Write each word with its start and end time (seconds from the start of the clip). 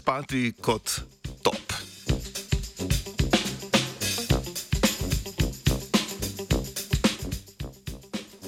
spati 0.00 0.52
kot 0.60 1.00
top. 1.42 1.72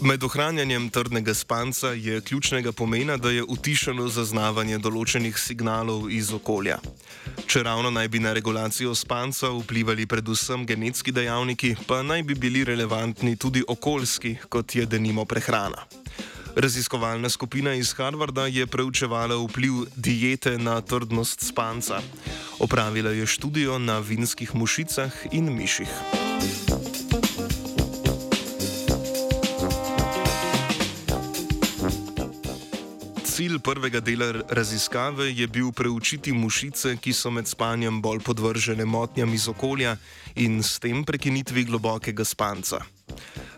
Med 0.01 0.25
ohranjanjem 0.25 0.89
trdnega 0.91 1.35
spanca 1.35 1.93
je 1.93 2.21
ključnega 2.21 2.73
pomena, 2.73 3.17
da 3.17 3.31
je 3.31 3.45
utišano 3.45 4.09
zaznavanje 4.09 4.81
določenih 4.83 5.39
signalov 5.39 6.09
iz 6.11 6.33
okolja. 6.33 6.81
Če 7.47 7.63
ravno 7.69 7.93
naj 7.93 8.09
bi 8.09 8.23
na 8.25 8.33
regulacijo 8.33 8.95
spanca 8.97 9.53
vplivali 9.53 10.09
predvsem 10.09 10.65
genetski 10.67 11.13
dejavniki, 11.13 11.77
pa 11.87 12.01
naj 12.03 12.25
bi 12.27 12.35
bili 12.35 12.65
relevantni 12.65 13.37
tudi 13.37 13.63
okoljski, 13.69 14.39
kot 14.49 14.75
je 14.75 14.89
denimo 14.89 15.29
prehrana. 15.29 16.02
Raziskovalna 16.57 17.29
skupina 17.29 17.75
iz 17.75 17.93
Harvarda 17.93 18.47
je 18.47 18.67
preučevala 18.67 19.37
vpliv 19.37 19.73
diete 19.97 20.59
na 20.59 20.81
trdnost 20.81 21.41
spanca. 21.41 22.01
Opravila 22.59 23.11
je 23.11 23.27
študijo 23.27 23.79
na 23.79 23.99
vinskih 23.99 24.55
mušicah 24.55 25.13
in 25.33 25.57
miših. 25.57 25.89
Cilj 33.25 33.59
prvega 33.59 34.01
dela 34.01 34.33
raziskave 34.49 35.33
je 35.33 35.47
bil 35.47 35.73
preučiti 35.73 36.33
mušice, 36.33 36.97
ki 36.97 37.13
so 37.13 37.31
med 37.31 37.49
spanjem 37.49 38.03
bolj 38.03 38.21
podvržene 38.21 38.85
motnjam 38.85 39.35
iz 39.35 39.49
okolja 39.49 39.97
in 40.35 40.63
s 40.63 40.79
tem 40.79 41.05
prekinitvi 41.05 41.65
globokega 41.65 42.25
spanca. 42.25 42.85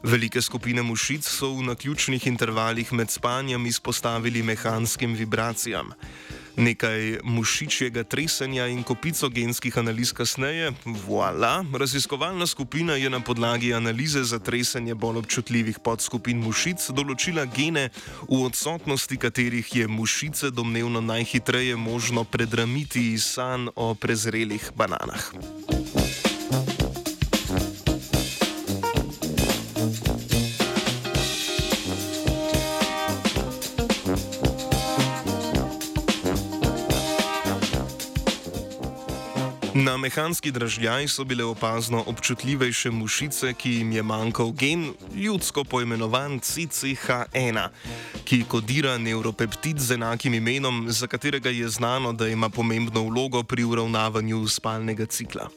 Velike 0.05 0.43
skupine 0.43 0.83
mušic 0.83 1.25
so 1.25 1.49
v 1.57 1.63
naključnih 1.65 2.27
intervalih 2.27 2.93
med 2.93 3.11
spanjem 3.11 3.67
izpostavili 3.67 4.43
mehanskim 4.43 5.15
vibracijam. 5.15 5.93
Nekaj 6.57 7.19
mušičjega 7.25 8.05
tresenja 8.05 8.67
in 8.67 8.83
kopico 8.83 9.29
genskih 9.29 9.79
analiz 9.79 10.13
kasneje, 10.13 10.73
voilà, 10.85 11.65
raziskovalna 11.79 12.47
skupina 12.47 12.95
je 12.95 13.11
na 13.11 13.21
podlagi 13.21 13.75
analize 13.75 14.23
za 14.25 14.39
tresenje 14.39 14.95
bolj 14.95 15.19
občutljivih 15.25 15.79
podskupin 15.79 16.39
mušic 16.39 16.85
določila 16.91 17.47
gene, 17.57 17.89
v 18.29 18.45
odsotnosti 18.45 19.17
katerih 19.17 19.77
je 19.77 19.89
mušice 19.89 20.51
domnevno 20.51 21.01
najhitreje 21.01 21.77
možno 21.77 22.25
predramiti 22.25 23.13
iz 23.13 23.25
san 23.25 23.71
o 23.75 23.95
prezrelih 23.95 24.71
bananah. 24.77 25.33
Na 39.75 39.97
mehanski 39.97 40.51
dražljaj 40.51 41.09
so 41.09 41.25
bile 41.25 41.45
opazno 41.45 42.05
občutljivejše 42.07 42.91
mušice, 42.91 43.55
ki 43.55 43.71
jim 43.71 43.93
je 43.93 44.03
manjkal 44.03 44.53
gen, 44.53 44.93
ljudsko 45.17 45.65
poimenovan 45.65 46.41
CCH1, 46.41 47.69
ki 48.25 48.45
kodira 48.49 48.99
neuropeptid 48.99 49.79
z 49.79 49.95
enakim 49.95 50.35
imenom, 50.35 50.87
za 50.89 51.07
katerega 51.07 51.51
je 51.51 51.69
znano, 51.69 52.13
da 52.13 52.29
ima 52.29 52.49
pomembno 52.49 53.03
vlogo 53.03 53.43
pri 53.43 53.65
uravnavanju 53.65 54.49
spalnega 54.49 55.07
cikla. 55.07 55.49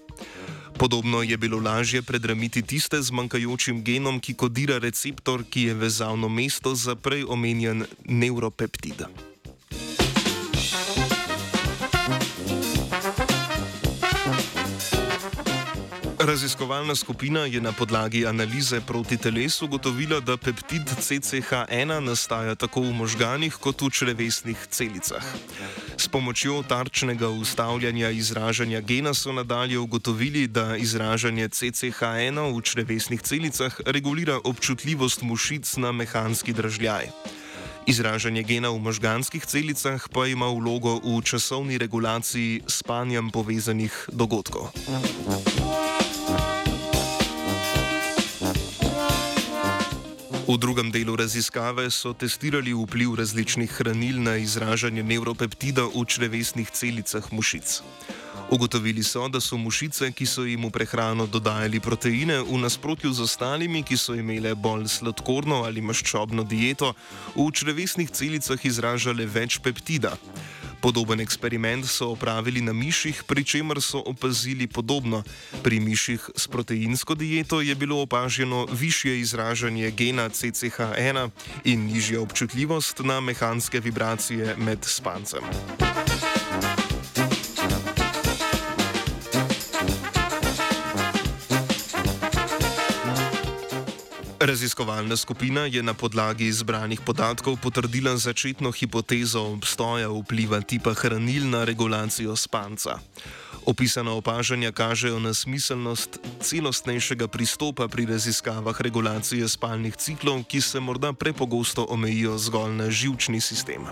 Podobno 0.80 1.22
je 1.22 1.38
bilo 1.38 1.60
lažje 1.60 2.02
predramiti 2.02 2.62
tiste 2.62 3.02
z 3.02 3.12
manjkajočim 3.12 3.84
genom, 3.84 4.20
ki 4.20 4.34
kodira 4.34 4.78
receptor, 4.78 5.44
ki 5.50 5.62
je 5.62 5.74
vezavno 5.74 6.30
mesto 6.30 6.76
za 6.76 6.96
prej 6.96 7.26
omenjen 7.30 7.86
neuropeptid. 8.06 9.06
Raziskovalna 16.38 16.96
skupina 16.96 17.40
je 17.50 17.62
na 17.62 17.72
podlagi 17.72 18.28
analize 18.28 18.82
proti 18.82 19.18
telesu 19.18 19.66
ugotovila, 19.66 20.20
da 20.20 20.38
peptid 20.38 20.86
CCH1 20.86 22.00
nastaja 22.00 22.56
tako 22.56 22.82
v 22.82 22.94
možganih 22.94 23.56
kot 23.58 23.82
v 23.82 23.90
črevesnih 23.90 24.68
celicah. 24.70 25.26
S 25.98 26.08
pomočjo 26.08 26.62
tarčnega 26.70 27.30
ustavljanja 27.30 28.10
izražanja 28.10 28.82
gena 28.82 29.14
so 29.14 29.34
nadalje 29.34 29.80
ugotovili, 29.80 30.48
da 30.48 30.78
izražanje 30.78 31.50
CCH1 31.50 32.54
v 32.54 32.62
črevesnih 32.62 33.22
celicah 33.22 33.74
regulira 33.86 34.38
občutljivost 34.44 35.22
mušic 35.22 35.78
na 35.78 35.92
mehanski 35.92 36.54
dražljaj. 36.54 37.10
Izražanje 37.88 38.44
gena 38.44 38.70
v 38.70 38.78
možganskih 38.78 39.46
celicah 39.46 40.06
pa 40.14 40.28
ima 40.28 40.46
vlogo 40.46 41.02
v 41.02 41.18
časovni 41.26 41.82
regulaciji 41.82 42.62
spanjem 42.68 43.32
povezanih 43.34 44.10
dogodkov. 44.14 44.70
V 50.48 50.56
drugem 50.56 50.88
delu 50.92 51.12
raziskave 51.20 51.92
so 51.92 52.14
testirali 52.16 52.72
vpliv 52.72 53.16
različnih 53.20 53.72
hranil 53.72 54.22
na 54.24 54.38
izražanje 54.40 55.04
neuropeptida 55.04 55.84
v 55.92 56.06
črevesnih 56.08 56.72
celicah 56.72 57.26
mušic. 57.36 57.82
Ugotovili 58.48 59.04
so, 59.04 59.28
da 59.28 59.42
so 59.44 59.58
mušice, 59.60 60.08
ki 60.16 60.26
so 60.26 60.46
jim 60.48 60.64
v 60.64 60.72
prehrano 60.72 61.28
dodajali 61.28 61.84
proteine, 61.84 62.40
v 62.48 62.62
nasprotju 62.64 63.12
z 63.12 63.28
ostalimi, 63.28 63.84
ki 63.84 63.98
so 64.00 64.16
imele 64.16 64.56
bolj 64.56 64.88
sladkorno 64.88 65.66
ali 65.68 65.84
maščobno 65.84 66.48
dieto, 66.48 66.94
v 67.36 67.52
črevesnih 67.52 68.08
celicah 68.08 68.66
izražale 68.66 69.28
več 69.28 69.60
peptida. 69.60 70.16
Podoben 70.88 71.20
eksperiment 71.20 71.84
so 71.84 72.16
opravili 72.16 72.62
na 72.64 72.72
miših, 72.72 73.24
pri 73.28 73.44
čemer 73.44 73.82
so 73.84 74.00
opazili 74.08 74.68
podobno. 74.72 75.20
Pri 75.64 75.84
miših 75.84 76.30
s 76.32 76.48
proteinsko 76.48 77.16
dieto 77.16 77.60
je 77.62 77.76
bilo 77.76 78.00
opaženo 78.02 78.66
više 78.72 79.20
izražanje 79.20 79.92
gena 79.92 80.30
CCH1 80.30 81.30
in 81.64 81.92
nižja 81.92 82.22
občutljivost 82.22 83.04
na 83.04 83.20
mehanske 83.20 83.80
vibracije 83.80 84.56
med 84.58 84.80
spancem. 84.82 85.44
Raziskovalna 94.48 95.18
skupina 95.18 95.68
je 95.68 95.84
na 95.84 95.92
podlagi 95.94 96.48
zbranih 96.52 97.04
podatkov 97.04 97.60
potrdila 97.60 98.16
začetno 98.16 98.72
hipotezo 98.72 99.44
obstoja 99.44 100.08
vpliva 100.08 100.64
tipa 100.64 100.96
hranil 100.96 101.50
na 101.52 101.68
regulacijo 101.68 102.32
spanca. 102.36 102.96
Opisana 103.68 104.16
opažanja 104.16 104.72
kažejo 104.72 105.20
na 105.20 105.34
smiselnost 105.36 106.24
celostnejšega 106.40 107.28
pristopa 107.28 107.92
pri 107.92 108.08
raziskavah 108.08 108.82
regulacije 108.82 109.44
spalnih 109.44 110.00
ciklov, 110.00 110.48
ki 110.48 110.64
se 110.64 110.80
morda 110.80 111.12
prepogosto 111.12 111.84
omejijo 111.90 112.38
zgolj 112.40 112.72
na 112.72 112.88
živčni 112.88 113.44
sistem. 113.44 113.84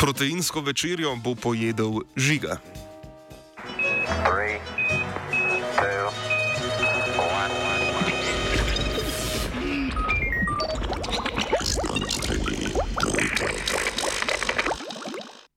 Proteinsko 0.00 0.60
večerjo 0.60 1.12
bo 1.16 1.34
pojedel 1.36 2.08
žiga. 2.16 2.56